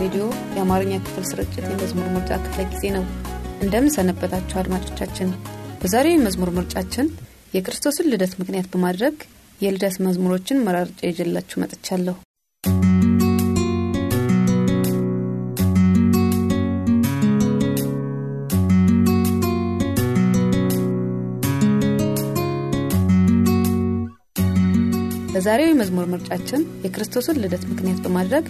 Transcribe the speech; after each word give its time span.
ሬዲዮ 0.00 0.24
የአማርኛ 0.54 0.92
ክፍል 1.04 1.24
ስርጭት 1.30 1.64
የመዝሙር 1.64 2.08
ምርጫ 2.14 2.38
ክፍለ 2.44 2.60
ጊዜ 2.72 2.84
ነው። 2.96 3.04
እንደምን 3.62 3.94
ሰነበታችሁ 3.96 4.56
አድማጮቻችን። 4.60 5.30
በዛሬው 5.82 6.14
የመዝሙር 6.14 6.50
ምርጫችን 6.56 7.06
የክርስቶስን 7.54 8.10
ልደት 8.12 8.34
ምክንያት 8.40 8.68
በማድረግ 8.72 9.16
የልደት 9.60 9.96
መዝሙሮችን 10.06 10.64
መራርጫ 10.66 11.00
ይዤላችሁ 11.10 11.60
መጥቻለሁ። 11.62 12.16
በዛሬው 25.32 25.68
የመዝሙር 25.70 26.06
ምርጫችን 26.12 26.62
የክርስቶስን 26.84 27.38
ልደት 27.42 27.64
ምክንያት 27.70 28.00
በማድረግ 28.04 28.46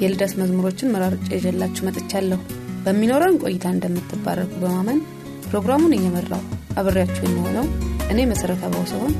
የልደት 0.00 0.32
መዝሙሮችን 0.40 0.92
መራርጬ 0.94 1.28
ይዤላችሁ 1.36 1.82
መጥቻለሁ። 1.88 2.40
በሚኖረን 2.84 3.38
ቆይታ 3.42 3.64
እንደምትባረኩ 3.74 4.52
በማመን 4.62 5.00
ፕሮግራሙን 5.46 5.96
እየመራው 5.96 6.42
አብሬያችሁ 6.80 7.22
የሚሆነው 7.26 7.66
እኔ 8.12 8.20
መሠረት 8.30 8.62
አበው 8.66 8.84
ሲሆን 8.90 9.12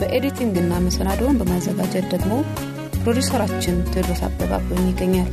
በ 0.00 0.12
editing 0.12 0.54
ና 0.54 0.72
መሰናዶውን 0.86 1.38
በማዘጋጀት 1.40 2.06
ደግሞ 2.14 2.32
ፕሮዲውሰራችን 3.00 3.76
ቴዎድሮስ 3.92 4.22
አበባ 4.26 4.52
ይገኛል። 4.84 5.30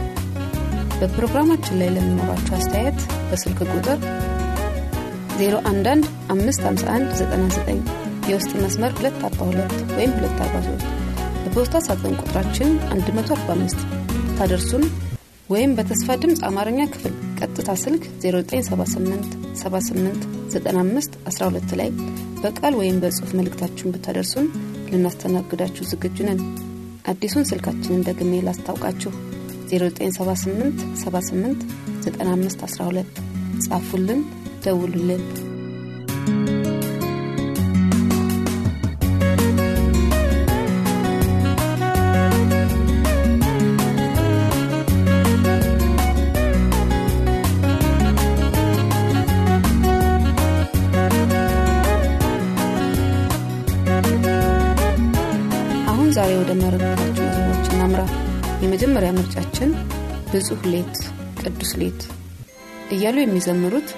በፕሮግራማችን 1.00 1.80
ላይ 1.80 1.90
ለሚኖራችሁ 1.96 2.54
አስተያየት 2.58 3.00
በስልክ 3.30 3.60
ቁጥር 3.72 3.98
011 5.40 6.06
551 6.30 7.92
የውስጥ 8.30 8.52
መስመር 8.62 8.94
242 9.00 9.94
ወይም 9.98 10.14
243 10.20 10.88
በፖስታ 11.44 11.82
ሳጥን 11.88 12.16
ቁጥራችን 12.22 12.70
145 12.92 13.84
ታደርሱን 14.38 14.84
ወይም 15.50 15.72
በተስፋ 15.78 16.16
ድምፅ 16.22 16.40
አማርኛ 16.48 16.80
ክፍል 16.94 17.14
ቀጥታ 17.40 17.70
ስልክ 17.82 18.04
0978 18.24 19.28
78 19.62 20.24
95 20.56 21.18
12 21.30 21.76
ላይ 21.80 21.90
በቃል 22.44 22.74
ወይም 22.80 22.98
በጽሑፍ 23.04 23.32
መልእክታችሁን 23.40 23.94
ብታደርሱን 23.96 24.48
ልናስተናግዳችሁ 24.92 25.86
ዝግጁ 25.92 26.18
ነን። 26.30 26.42
አዲሱን 27.06 27.48
ስልካችንን 27.52 28.06
ደግሜ 28.10 28.42
ላስታውቃችሁ 28.48 29.12
0978 29.72 30.86
78 31.04 31.66
95 32.06 32.70
12 32.70 33.22
ጻፉልን፣ 33.66 34.22
ደውሉልን። 34.66 35.24
የመጀመሪያ 58.98 59.16
ምርጫችን 59.18 59.72
ብፁዕ 60.28 60.62
ሌት 60.74 60.94
ቅዱስ 61.40 61.72
ሌት 61.80 62.02
እያሉ 62.90 63.16
የሚዘምሩት 63.22 63.90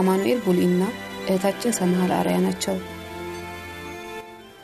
አማኑኤል 0.00 0.40
ቡሊና 0.44 0.82
እህታችን 1.24 1.74
ሰምሃል 1.78 2.12
አርያ 2.18 2.36
ናቸው። 2.44 2.76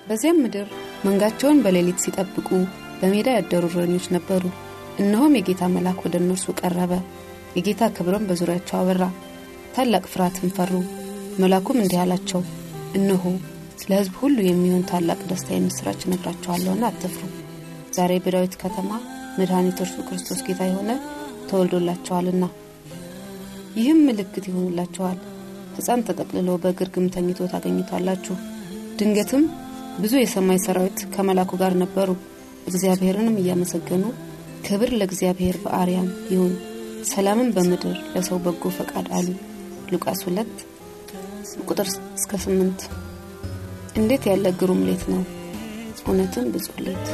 በዚያም 0.07 0.39
ምድር 0.45 0.69
መንጋቸውን 1.07 1.63
በሌሊት 1.65 1.99
ሲጠብቁ 2.05 2.49
በሜዳ 3.01 3.29
ያደሩ 3.37 3.65
እረኞች 3.73 4.07
ነበሩ። 4.17 4.45
እነሆም 5.01 5.37
የጌታ 5.39 5.73
መልአክ 5.75 6.01
ወደ 6.07 6.17
እነርሱ 6.23 6.55
ቀረበ፣ 6.61 6.93
የጌታ 7.57 7.91
ክብርም 7.97 8.29
በዙሪያቸው 8.31 8.79
አበራ፣ 8.81 9.03
ታላቅ 9.75 10.05
ፍርሃትን 10.13 10.57
ፈሩ። 10.57 10.73
መልአኩም 11.39 11.81
እንዲህ 11.83 12.01
አላቸው፣ 12.05 12.43
እነሆ 12.95 13.25
ስለ 13.79 13.91
ሕዝብ 14.01 14.17
ሁሉ 14.23 14.39
የሚሆን 14.47 14.85
ታላቅ 14.91 15.23
ደስታ 15.29 15.51
የምስራች 15.55 16.03
እነግራችኋለሁና 16.09 16.85
አትፍሩ። 16.91 17.25
ዛሬ 17.93 18.13
በዳዊት 18.25 18.57
ከተማ 18.63 18.91
መድኃኒት 19.39 19.79
እርሱ 19.85 19.97
ክርስቶስ 20.07 20.41
ጌታ 20.47 20.61
የሆነ 20.69 20.91
ተወልዶላቸዋልና። 21.51 22.45
ይህም 23.77 23.99
ምልክት 24.07 24.45
ይሆንላችኋል፣ 24.51 25.19
ሕፃን 25.77 26.01
ተጠቅልሎ 26.07 26.51
በግርግም 26.63 27.07
ተኝቶ 27.15 27.49
ታገኙታላችሁ። 27.53 28.37
ድንገትም 28.99 29.45
ብዙ 30.01 30.13
የሰማይ 30.19 30.59
ሰራዊት 30.65 30.99
ከመላኩ 31.15 31.51
ጋር 31.63 31.75
ነበሩ፣ 31.83 32.11
እግዚአብሔርንም 32.67 33.39
እያመሰገኑ 33.41 34.05
ክብር 34.67 34.91
ለእግዚአብሔር 34.99 35.57
በአርያም 35.63 36.09
ይሁን፣ 36.33 36.53
ሰላምን 37.11 37.49
በምድር 37.55 37.97
ለሰው 38.15 38.41
በጎ 38.45 38.73
ፈቃድ 38.79 39.07
አሉ። 39.19 39.29
ሉቃስ 39.93 40.21
2 40.27 40.67
ቁጥር 41.69 41.89
እስከ 42.19 42.33
8 42.43 42.83
እንዴት 43.97 44.25
ያለ 44.31 44.47
ግሩም 44.61 44.83
ሌት 44.89 45.05
ነው! 45.13 45.23
እውነትም 46.03 46.47
ብፁዕ 46.53 46.77
ሌት። 46.87 47.07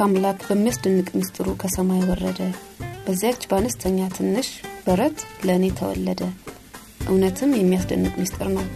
አምላክ 0.00 0.40
በሚያስደንቅ 0.48 1.08
ምስጢሩ 1.14 1.48
ከሰማይ 1.60 2.02
ወረደ። 2.08 2.40
በዚያች 3.04 3.42
በአነስተኛ 3.50 3.98
ትንሽ 4.16 4.48
በረት 4.84 5.18
ለእኔ 5.46 5.64
ተወለደ። 5.78 6.20
እውነትም 7.08 7.50
የሚያስደንቅ 7.58 8.12
ምስጢር 8.20 8.48
ነው። 8.56 8.66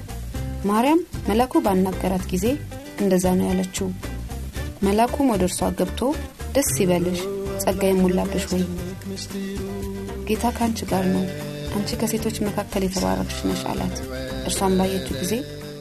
ማርያም 0.64 1.00
መላኩ 1.28 1.62
ባናገራት 1.66 2.24
ጊዜ 2.32 2.46
እንደዛ 3.02 3.26
ነው 3.38 3.46
ያለችው። 3.50 3.88
መላኩም 4.82 5.30
ወደ 5.32 5.44
እርሷ 5.48 5.70
ገብቶ 5.78 6.00
ደስ 6.54 6.72
ይበልሽ 6.82 7.20
ጸጋ 7.62 7.82
የሞላብሽ 7.88 8.44
ወይ? 8.52 8.62
ጌታ 10.28 10.44
ከአንቺ 10.56 10.80
ጋር 10.92 11.06
ነው። 11.14 11.24
አንቺ 11.74 11.90
ከሴቶች 12.00 12.38
መካከል 12.48 12.84
የተባረክሽ 12.86 13.40
ነሽ 13.48 13.64
አላት። 13.70 13.96
እርሷን 14.44 14.76
ባየችው 14.78 15.16
ጊዜ 15.22 15.34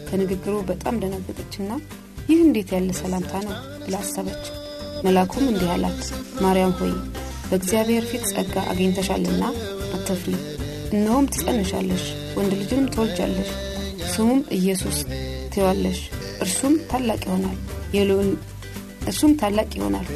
ከንግግሩ 0.10 0.56
በጣም 0.70 1.00
ደነገጠችና 1.04 1.72
ይህ 2.30 2.42
እንዴት 2.46 2.72
ያለ 2.76 2.92
ሰላምታ 3.00 3.34
ነው 3.46 3.56
ብላ 3.84 3.96
አሰበች 4.04 4.44
መላኩም 5.04 5.46
እንዲህ 5.48 5.70
አላት 5.74 6.02
ማርያም 6.44 6.74
ሆይ 6.80 6.94
በእግዚአብሔር 7.50 8.04
ፊት 8.10 8.24
ጸጋ 8.32 8.56
አግኝተሻልና 8.72 9.44
አትፍሪ። 9.96 10.34
እነሆም 10.92 11.30
ትጸንሻለሽ 11.34 12.04
ወንድ 12.38 12.54
ልጅንም 12.60 12.88
ትወልጃለሽ 12.94 13.50
ስሙም 14.14 14.42
ኢየሱስ 14.58 14.98
ትዋለሽ 15.54 16.00
እርሱም 16.42 16.76
ታላቅ 16.92 17.22
ይሆናል 17.28 17.58
እርሱም 19.08 19.32
ታላቅ 19.40 19.70
ይሆናል 19.78 20.08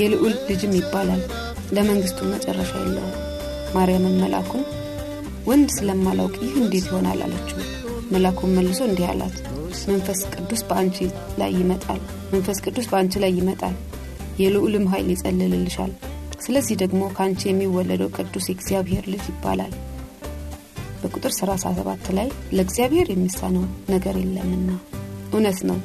የልዑል 0.00 0.34
ልጅም 0.48 0.74
ይባላል 0.78 1.22
ለመንግስቱ 1.72 2.18
መጨረሻ 2.32 2.72
የለውም። 2.80 3.16
ማርያምን 3.74 4.16
መላኩን 4.22 4.62
ወንድ 5.46 5.68
ስለማላውቅ 5.76 6.34
ይህ 6.44 6.54
እንዴት 6.60 6.86
ይሆናል? 6.90 7.20
አለችው። 7.26 7.58
መላኩን 8.12 8.54
መልሶ 8.56 8.80
እንዲህ 8.88 9.06
አላት 9.12 9.36
መንፈስ 9.90 10.20
ቅዱስ 10.34 10.62
በአንቺ 10.68 10.96
ላይ 11.40 11.50
ይመጣል 11.58 12.00
መንፈስ 12.32 12.58
ቅዱስ 12.64 12.86
በአንቺ 12.90 13.22
ላይ 13.24 13.32
ይመጣል 13.38 13.74
የልዑልም 14.40 14.86
ኃይል 14.92 15.08
ይጸልልልሻል። 15.12 15.92
ስለዚህ 16.44 16.76
ደግሞ 16.82 17.02
ከአንቺ 17.16 17.40
የሚወለደው 17.48 18.10
ቅዱስ 18.16 18.46
የእግዚአብሔር 18.48 19.04
ልጅ 19.12 19.24
ይባላል። 19.30 19.72
በቁጥር 21.02 21.32
37 21.36 22.10
ላይ 22.18 22.28
ለእግዚአብሔር 22.52 23.08
የሚሳነው 23.10 23.64
ነገር 23.88 24.16
የለምና። 24.22 24.70
እውነት 25.32 25.60
ነው 25.70 25.78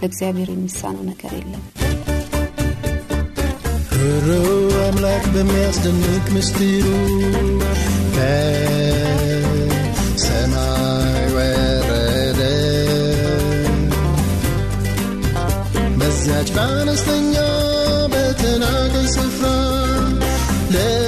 ለእግዚአብሔር 0.00 0.50
የሚሳነው 0.52 1.04
ነገር 1.10 1.32
የለም። 1.38 1.64
ርሩ 4.24 4.46
አምላክ 4.84 5.24
በሚያስደንቅ 5.34 6.24
ምስጢሩ 6.34 6.86
ከሰማይ 10.14 11.24
ወረደ። 11.34 12.40
በዚያች 15.98 16.50
በአነስተኛ 16.56 17.34
በተናቀ 18.34 18.94
ስፍራ 19.14 19.46
ለእኔ 20.74 21.01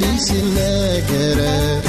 kendisine 0.00 1.00
gerek 1.08 1.87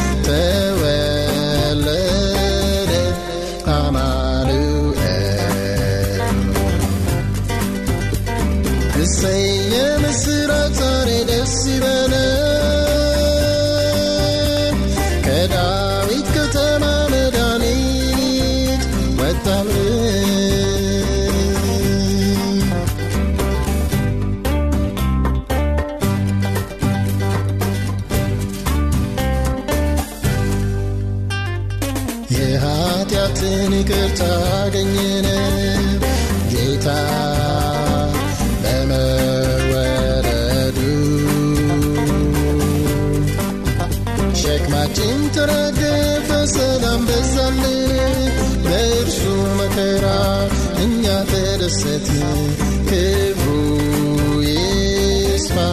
Evo 52.92 54.42
Yesma 54.42 55.70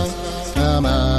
Amen. 0.56 1.15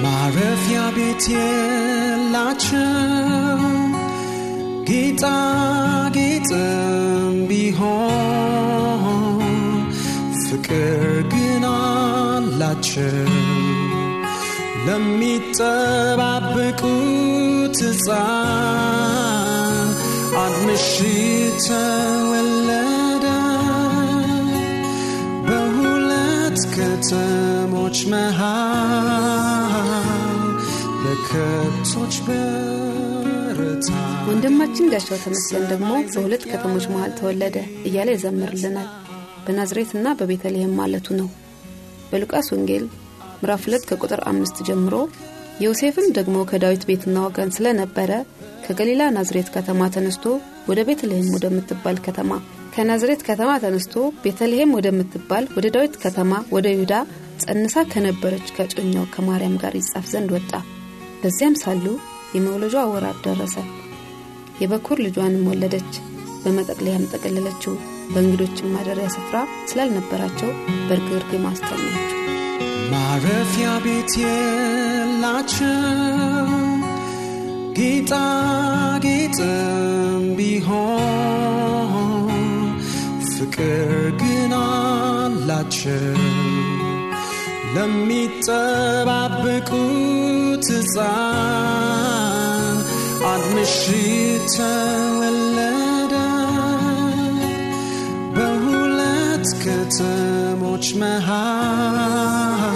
ቤት 0.00 1.24
የላቸው 1.32 2.82
ጌጣጌጥም 4.88 6.56
ቢሆን 7.48 9.42
ፍቅር 10.42 11.00
ግን 11.32 11.64
አላቸው 11.70 13.32
ለሚጠባበቁት 16.40 17.78
ሕፃን 17.88 19.88
አንድ 20.38 20.56
ምሽት 20.66 21.58
ተወለደ 21.66 23.26
በሁለት 25.48 26.60
ከተሞች 26.74 27.98
መሃል 28.12 29.47
በከብቶች 31.38 32.14
በረታ 32.26 33.88
ወንድማችን 34.28 34.88
ጋሻው 34.92 35.18
ተመስገን 35.24 35.64
ደግሞ 35.70 35.90
በሁለት 36.08 36.44
ከተሞች 36.50 36.86
መሃል 36.92 37.12
ተወለደ 37.18 37.56
እያለ 37.88 38.08
ይዘምርልናል። 38.14 38.88
በናዝሬትና 39.44 40.06
በቤተልሔም 40.18 40.72
ማለቱ 40.80 41.06
ነው። 41.20 41.28
በሉቃስ 42.10 42.46
ወንጌል 42.54 42.84
ምዕራፍ 43.34 43.62
2 43.66 43.86
ከቁጥር 43.90 44.22
አምስት 44.30 44.56
ጀምሮ 44.68 44.94
ዮሴፍም 45.64 46.08
ደግሞ 46.18 46.38
ከዳዊት 46.50 46.86
ቤትና 46.88 47.18
ወገን 47.26 47.52
ስለነበረ 47.56 48.10
ከገሊላ 48.66 49.04
ናዝሬት 49.16 49.50
ከተማ 49.56 49.88
ተነስቶ 49.96 50.24
ወደ 50.70 50.80
ቤተልሔም 50.88 51.30
ወደምትባል 51.36 51.98
ከተማ 52.06 52.30
ከናዝሬት 52.74 53.22
ከተማ 53.28 53.52
ተነስቶ 53.64 53.94
ቤተልሔም 54.24 54.74
ወደምትባል 54.78 55.46
ወደ 55.56 55.68
ዳዊት 55.76 55.94
ከተማ 56.04 56.32
ወደ 56.56 56.66
ይሁዳ 56.74 56.94
ጸንሳ 57.44 57.86
ከነበረች 57.92 58.48
ከጮኛው 58.56 59.06
ከማርያም 59.14 59.56
ጋር 59.62 59.76
ይጻፍ 59.80 60.06
ዘንድ 60.12 60.32
ወጣ 60.36 60.52
በዚያም 61.22 61.54
ሳሉ 61.62 61.84
የመውለጇ 62.34 62.76
ወራት 62.90 63.18
ደረሰ። 63.26 63.56
የበኩር 64.60 64.98
ልጇንም 65.04 65.46
ወለደች። 65.50 65.92
በመጠቅለያም 66.42 67.08
ጠቀለለችው። 67.12 67.74
በእንግዶችም 68.12 68.72
ማደሪያ 68.74 69.08
ስፍራ 69.14 69.36
ስላልነበራቸው 69.70 70.50
በርግርግም 70.88 71.44
አስተኛችው። 71.50 72.14
ማረፊያ 72.92 73.68
ቤት 73.84 74.12
የላቸው 74.22 75.74
ጌጣጌጥም 78.90 79.58
ቢሆን 80.38 82.32
ፍቅር 83.32 83.90
ግን 84.22 84.52
አላቸው 84.60 86.18
ለሚጠባበቁት 89.30 89.68
ሕፃን 90.70 91.06
አንድ 93.30 93.44
ምሽት 93.54 94.44
ተወለደ። 94.54 96.14
በሁለት 98.36 99.46
ከተሞች 99.62 100.86
መሃል 101.00 102.74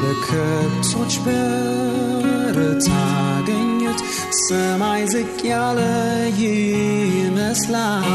በከብቶች 0.00 1.14
በረት 1.24 2.86
አገኙት 3.00 4.00
ሰማይ 4.42 5.02
ዝቅ 5.12 5.38
ያለ 5.50 5.80
ይመስላል። 6.40 8.06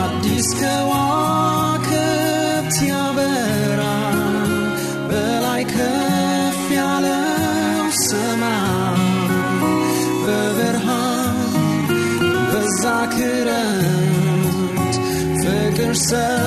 አዲስ 0.00 0.48
ከዋክብት 0.60 1.09
ፍቅር 16.00 16.39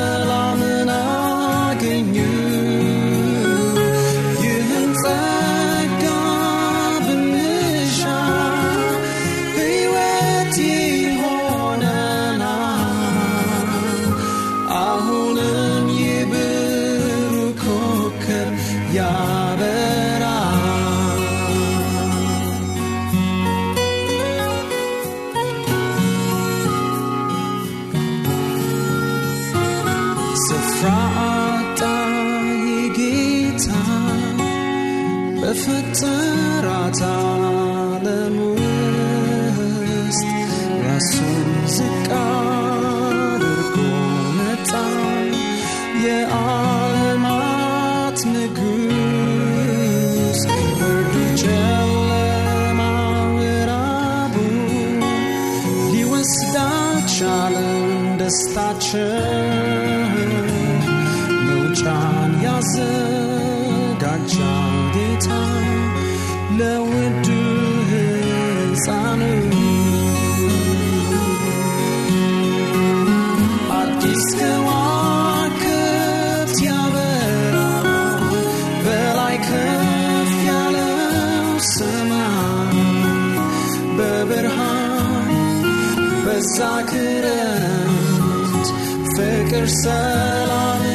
ስፍራ 30.42 30.86
አጣ 31.24 31.80
የጌታ 32.68 33.68
በፈጠራት 35.42 37.00
ዓለም 37.10 38.36
ውስጥ 38.50 40.24
ራሱን 40.86 41.46
ዝቅ 41.76 42.08
አድርጎ 42.22 43.78
መጣ። 44.38 44.72
የዓለማት 46.06 47.40
ንጉሥ 48.34 48.82
ብርዱ 50.80 51.14
ጨለማ 51.44 52.80
ምዕራቡ 53.36 54.36
በብርሃን 84.26 85.32
በዛ 86.26 86.58
ክረምት 86.90 88.68
ፍቅር 89.10 89.66
ሰላምን 89.76 90.93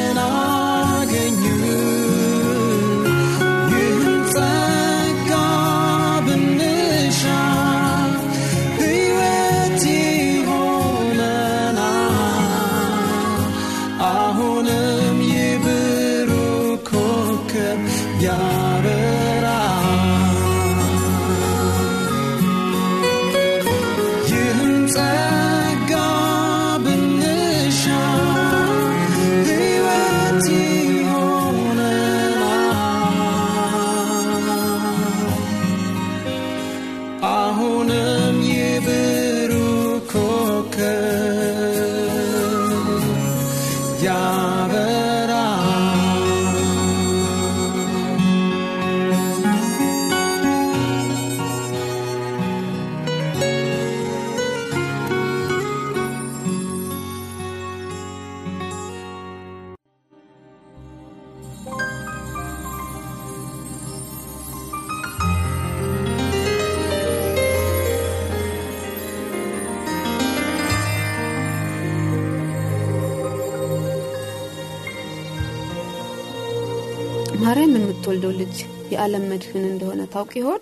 የምትወልደው 78.21 78.39
ልጅ 78.41 78.55
የዓለም 78.91 79.23
መድህን 79.31 79.65
እንደሆነ 79.65 80.01
ታውቅ 80.13 80.31
ይሆን? 80.39 80.61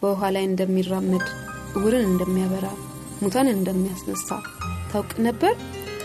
በውኃ 0.00 0.22
ላይ 0.34 0.44
እንደሚራመድ 0.48 1.26
እውርን 1.76 2.04
እንደሚያበራ 2.08 2.66
ሙታንን 3.20 3.54
እንደሚያስነሳ 3.58 4.28
ታውቅ 4.90 5.12
ነበር? 5.26 5.54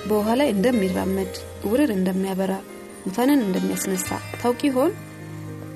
በውኃ 0.08 0.28
ላይ 0.40 0.50
እንደሚራመድ 0.56 1.34
እውርን 1.66 1.92
እንደሚያበራ 1.98 2.54
ሙታንን 3.06 3.42
እንደሚያስነሳ 3.48 4.10
ታውቅ 4.42 4.62
ይሆን? 4.70 4.94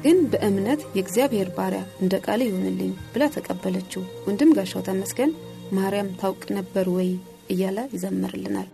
ግን 0.03 0.19
በእምነት 0.31 0.81
የእግዚአብሔር 0.97 1.49
ባሪያ 1.57 1.81
እንደ 2.03 2.15
ቃል 2.25 2.43
ይሆንልኝ 2.47 2.93
ብላ 3.13 3.23
ተቀበለችው። 3.35 4.03
ወንድም 4.27 4.53
ጋሻው 4.57 4.83
ተመስገን 4.89 5.33
ማርያም 5.77 6.11
ታውቅ 6.21 6.43
ነበር 6.59 6.87
ወይ 6.97 7.09
እያለ 7.53 7.79
ይዘምርልናል። 7.95 8.69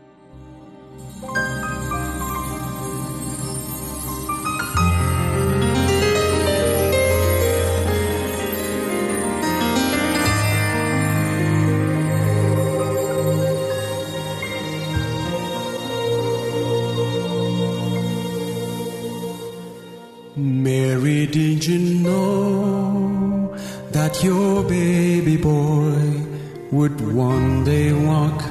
that 24.15 24.23
your 24.23 24.63
baby 24.63 25.35
boy 25.35 26.23
would 26.71 27.01
one 27.13 27.63
day 27.65 27.91
walk 27.91 28.43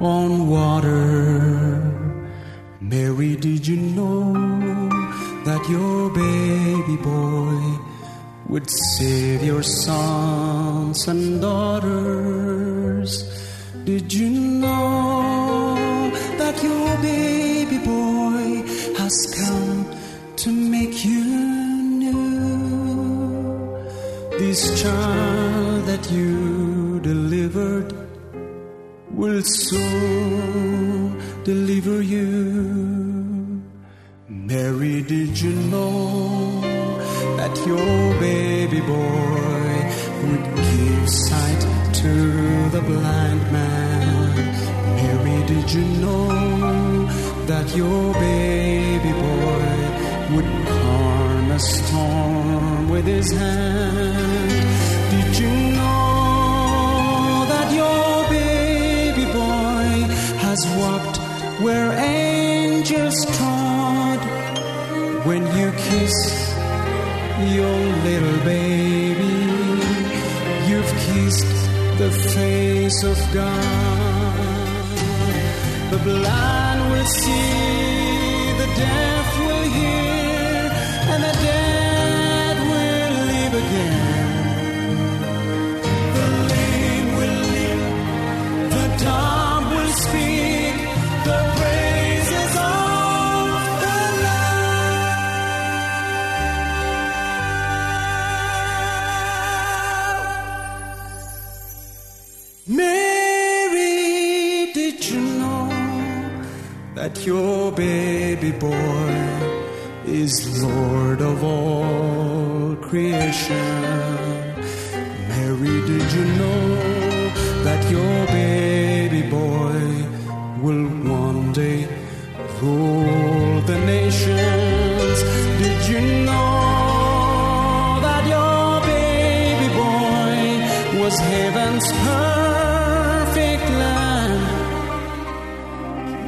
on 0.00 0.48
water? 0.48 1.80
Mary, 2.80 3.36
did 3.36 3.66
you 3.66 3.76
know 3.76 4.32
that 5.44 5.66
your 5.68 6.10
baby 6.10 6.96
boy 7.02 7.78
would 8.48 8.68
save 8.68 9.42
your 9.42 9.62
sons 9.62 11.08
and 11.08 11.40
daughters? 11.40 13.10
Did 13.84 14.12
you 14.12 14.28
know 14.30 14.65
This 24.38 24.82
child 24.82 25.86
that 25.86 26.10
you 26.10 27.00
delivered 27.00 27.90
will 29.10 29.42
soon 29.42 31.18
deliver 31.42 32.02
you. 32.02 33.62
Mary, 34.28 35.00
did 35.02 35.40
you 35.40 35.54
know 35.72 36.60
that 37.38 37.56
your 37.66 38.20
baby 38.20 38.80
boy 38.80 39.72
would 40.26 40.46
give 40.54 41.08
sight 41.08 41.62
to 42.02 42.12
the 42.74 42.82
blind 42.82 43.42
man? 43.50 44.36
Mary, 44.96 45.46
did 45.46 45.72
you 45.72 45.84
know 46.04 47.08
that 47.46 47.74
your 47.74 48.12
baby 48.14 49.12
boy 49.12 50.36
would 50.36 50.50
calm 50.66 51.50
a 51.52 51.58
storm 51.58 52.45
with 52.96 53.06
his 53.06 53.30
hand? 53.30 54.50
Did 55.12 55.38
you 55.42 55.52
know 55.76 57.44
that 57.52 57.68
your 57.80 58.12
baby 58.40 59.24
boy 59.40 59.92
has 60.44 60.60
walked 60.80 61.18
where 61.64 61.90
angels 61.92 63.18
trod? 63.36 64.20
When 65.28 65.42
you 65.58 65.68
kiss 65.88 66.16
your 67.58 67.78
little 68.08 68.38
baby, 68.54 69.36
you've 70.68 70.92
kissed 71.06 71.52
the 72.02 72.10
face 72.34 73.00
of 73.12 73.18
God. 73.40 74.86
The 75.92 76.00
blind 76.08 76.80
will 76.92 77.10
see, 77.20 78.15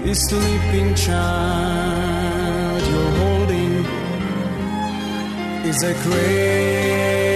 The 0.04 0.14
sleeping 0.14 0.94
child 0.94 2.82
you're 2.90 3.12
holding 3.22 3.84
is 5.68 5.82
a 5.82 5.92
great 6.04 7.27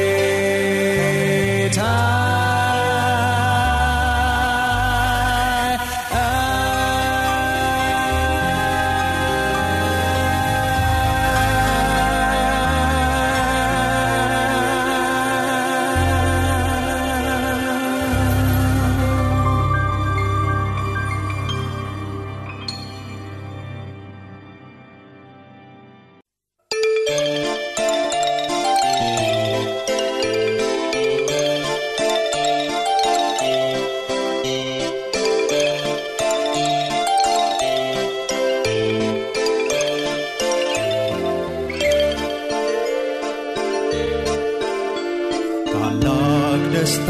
ታላቅ 45.73 46.63
ደስታ 46.73 47.09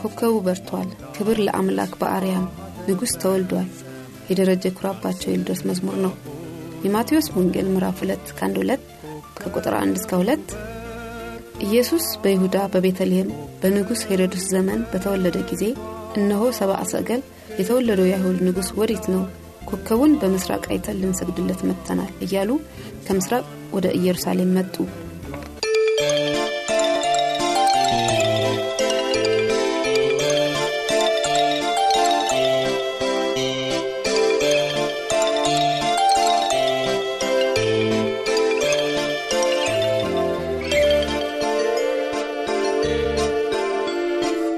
ኮከቡ 0.00 0.34
በርቷል፣ 0.46 0.88
ክብር 1.16 1.38
ለአምላክ 1.46 1.92
በአርያም 2.00 2.46
ንጉሥ 2.88 3.12
ተወልዷል። 3.22 3.68
የደረጀ 4.30 4.64
ኩራባቸው 4.76 5.28
የልደት 5.30 5.62
መዝሙር 5.68 5.96
ነው። 6.04 6.12
የማቴዎስ 6.84 7.28
ወንጌል 7.36 7.68
ምዕራፍ 7.72 7.98
2 8.04 8.34
ከአንድ 8.36 8.58
2 8.64 8.84
ከቁጥር 9.38 9.74
1 9.78 9.98
እስከ 10.00 10.12
2 10.20 10.54
ኢየሱስ 11.66 12.04
በይሁዳ 12.22 12.56
በቤተልሔም 12.72 13.30
በንጉሥ 13.60 14.02
ሄሮድስ 14.10 14.44
ዘመን 14.52 14.80
በተወለደ 14.92 15.36
ጊዜ 15.50 15.64
እነሆ 16.18 16.42
ሰብአ 16.58 16.80
ሰገል 16.92 17.22
የተወለደው 17.58 18.08
የአይሁድ 18.08 18.38
ንጉሥ 18.46 18.68
ወዴት 18.78 19.06
ነው? 19.12 19.22
ኮከቡን 19.68 20.12
በምስራቅ 20.20 20.64
አይተን 20.70 21.00
ልንሰግድለት 21.00 21.60
መጥተናል 21.68 22.12
እያሉ 22.26 22.50
ከምስራቅ 23.06 23.44
ወደ 23.72 23.86
ኢየሩሳሌም 23.98 24.54
መጡ። 24.58 24.74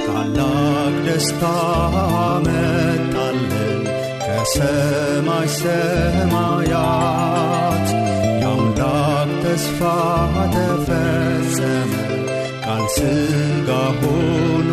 ታላቅ 0.05 0.95
ደስታ 1.07 1.43
መጣለን 2.47 3.80
ከሰማይ 4.53 5.49
ሰማያት 5.57 6.67
የአምላክ 8.41 9.29
ተስፋ 9.43 9.81
ተፈጸመ 10.55 11.93
ቃል 12.65 12.85
ሥጋ 12.97 13.69
ሆኗል። 14.01 14.67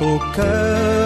ኮከቡ 0.00 0.99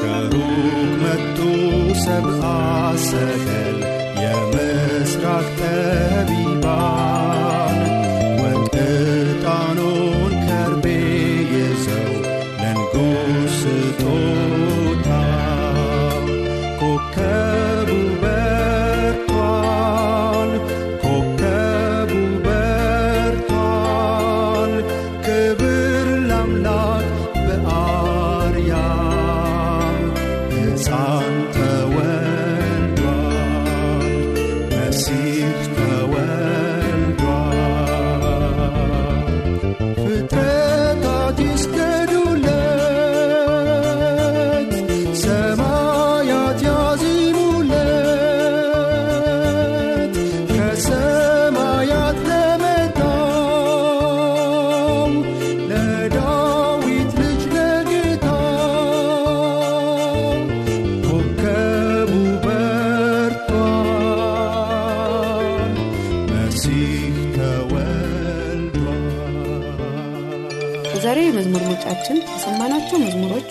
ከሩቅ 0.00 0.56
መጡ 1.02 1.38
ሰብአ 2.04 2.42
ሰገል 3.08 3.78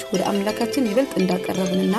ወደ 0.09 0.21
አምላካችን 0.29 0.87
ይበልጥ 0.89 1.13
እንዳቀረብንና 1.19 1.95